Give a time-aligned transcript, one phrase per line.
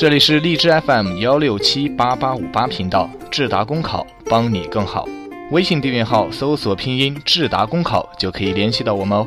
[0.00, 5.08] 这里是荔枝 FM 幺六七八八五八频道，智达公考帮你更好。
[5.50, 9.26] 微信订阅号搜索拼音智达公考就可以联系到我们哦。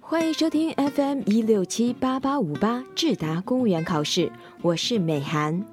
[0.00, 5.64] 欢迎收听 FM 一六七八八五八智达公务员考试，我是美涵。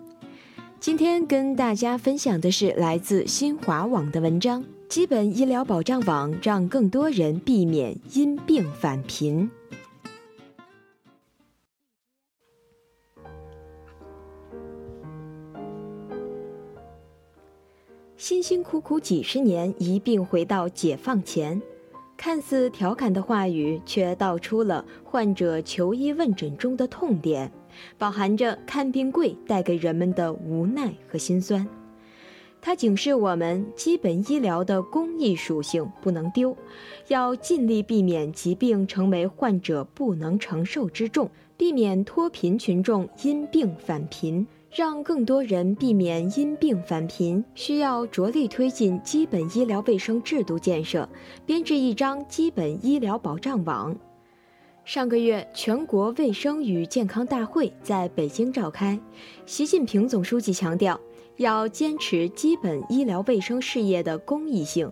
[0.82, 9.52] 今天跟大家分享的是来自新华网的文章：基本医疗保障网让更多人避免因病返贫。
[18.16, 21.62] 辛辛苦苦几十年，一并回到解放前。
[22.16, 27.52] 看似调侃的话语，却道出了患者求医问诊中的痛点，
[27.98, 31.68] 饱含着看病贵带给人们的无奈和心酸。
[32.62, 36.56] 它警示我们，基本医疗的公益属性不能丢，
[37.08, 44.46] 要尽力避免疾病成为患者不能承受之重，避免脱贫群众因病返贫。
[44.72, 51.10] 让更多人避免因病返贫，需要着力推进基本医疗卫生制度建设，
[51.44, 53.98] 编制一张基本医疗保障网。
[54.90, 59.00] 上个月，全国卫生与健康大会在北京召开，
[59.46, 61.00] 习近平总书记强调，
[61.38, 64.92] 要坚持基本医疗卫生事业的公益性。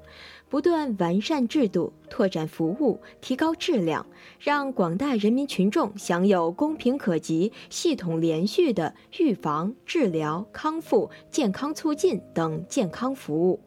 [0.49, 4.05] 不断完善制度，拓展服务，提高质量，
[4.39, 13.59] 让广大人民群众享有公平可及、系统连续的预防、治疗、康复、健康促进等健康服务。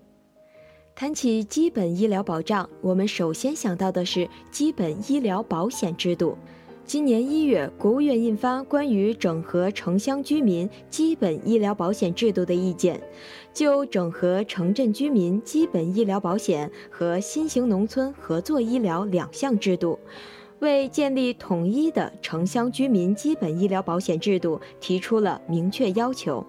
[1.00, 6.36] 谈起基本医疗保障，我们首先想到的是基本医疗保险制度。
[6.84, 13.00] 今年一月，国务院印发关于整合城乡居民基本医疗保险制度的意见，
[13.54, 19.98] 就整合城镇居民基本医疗保险和新型农村合作医疗两项制度，
[20.58, 26.44] 为建立统一的城乡居民基本医疗保险制度提出了明确要求。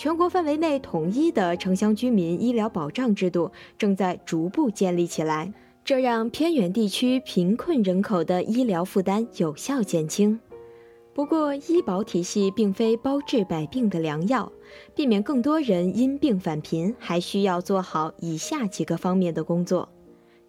[0.00, 5.52] 全国范围内统一的城乡居民医疗保障制度正在逐步建立起来。
[5.84, 10.40] 这让偏远地区贫困人口的医疗负担有效减轻。
[11.12, 14.50] 不过，医保体系并非包治百病的良药，
[14.94, 19.86] 避免更多人因病返贫，还需要做好以下几个方面的工作：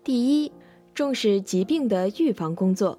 [0.01, 0.49] 第一，
[0.93, 2.97] 重视疾病的预防工作。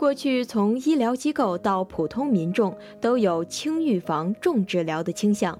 [0.00, 5.58] 过去，从医疗机构到普通民众都有轻预防、重治疗的倾向，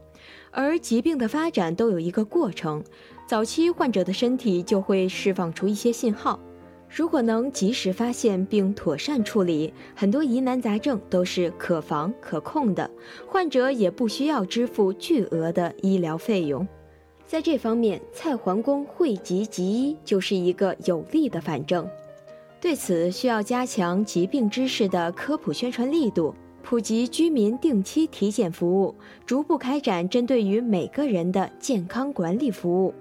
[0.50, 2.82] 而疾病的发展都有一个过程。
[3.26, 6.40] 早期患者的身体就会释放出一些信号，
[6.88, 12.90] 如果能及时发现并妥善处理，很多疑难杂症都是可防可控的，
[13.26, 16.66] 患者也不需要支付巨额的医疗费用。
[17.26, 21.86] 在这方面，蔡桓公惠及疾医就是一个有力的反证。
[22.60, 28.94] 对此，需要加强疾病知识的科普宣传力度，普及居民定期体检服务，
[29.24, 32.92] 逐步开展针对于每个人的健康管理服务。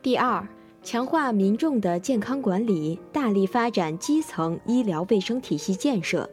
[0.00, 0.46] 第二，
[0.84, 6.30] 强化民众的健康管理，大力发展基层医疗卫生体系建设。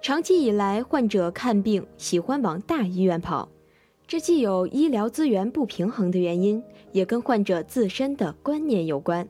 [0.00, 3.48] 长期以来，患者看病喜欢往大医院跑，
[4.06, 6.62] 这既有医疗资源不平衡的原因，
[6.92, 9.28] 也跟患者自身的观念有关。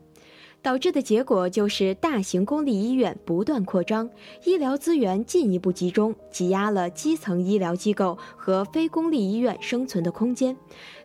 [0.66, 4.10] 导致的结果就是大型公立医院不断扩张，
[4.42, 10.56] 医疗资源进一步集中，挤压了基层医疗机构和非公立医院生存的空间，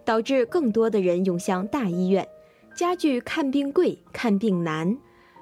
[0.03, 2.27] 导致更多的人涌向大医院。
[2.75, 4.97] 加剧看病贵、看病难，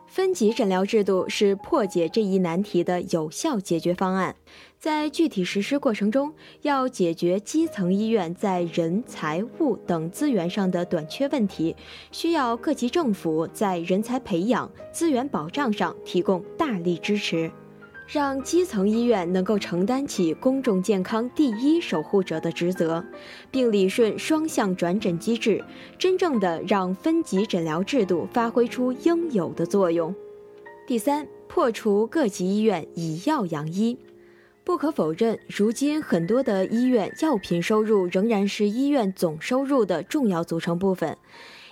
[0.05, 4.35] 分级诊疗制度是破解这一难题的有效解决方案。
[4.79, 11.75] 在具体实施过程中，要解决基层医院在人、财、物等资源上的短缺问题，
[12.13, 17.51] 需要各级政府在人才培养、资源保障上提供大力支持。
[18.07, 23.03] 让基层医院能够承担起公众健康第一守护者的职责，
[23.51, 25.61] 并理顺双向转诊机制，
[25.97, 30.15] 真正的让分级诊疗制度发挥出应有的作用。
[30.87, 33.97] 第三，破除各级医院以药养医。
[34.63, 41.17] 不可否认，如今很多的医院药品收入仍然是医院总收入的重要组成部分，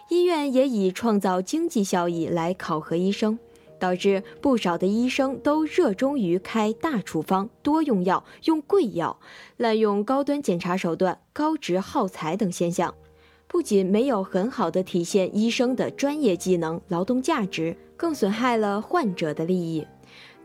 [0.10, 3.38] 医院也以创造经济效益来考核医生。
[3.80, 9.20] 导致不少的医生都热衷于开大处方、多用药、用贵药、
[9.58, 12.92] 滥用高端检查手段、高值耗材等现象，
[13.48, 19.86] 不仅没有很好的体现医生的专业技能、劳动价值，更损害了患者的利益。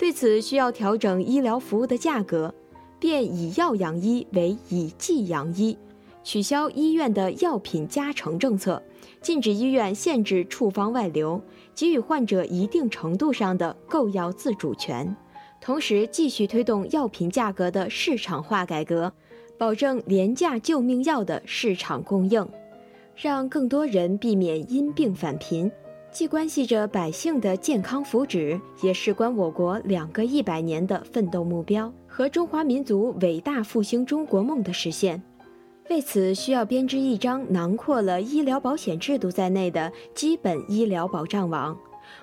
[0.03, 2.53] 对此，需要调整医疗服务的价格，
[2.99, 5.79] 变以药养医为以剂养医，
[6.25, 8.83] 取消医院的药品加成政策，
[9.21, 11.41] 禁止医院限制处方外流，
[11.73, 15.15] 给予患者一定程度上的购药自主权。
[15.61, 19.13] 同时，继续推动药品价格的市场化改革，
[19.57, 22.45] 保证廉价救命药的市场供应，
[23.15, 25.71] 让更多人避免因病返贫。
[26.13, 35.23] 既关系着百姓的健康福祉，也事关我国两个一百年的奋斗目标和中华民族伟大复兴中国梦的实现。
[35.89, 41.77] 为此，需要编织一张囊括了医疗保险制度在内的基本医疗保障网。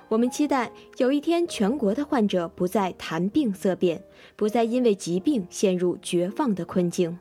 [0.08, 4.04] 我们期待有一天，全国的患者不再谈病色变，
[4.36, 7.18] 不再因为疾病陷入绝望的困境。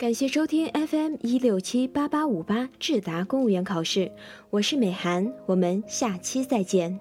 [0.00, 4.10] 感谢收听 FM 一六七八八五八智达公务员考试，
[4.48, 6.98] 我是美涵，我们下期再见。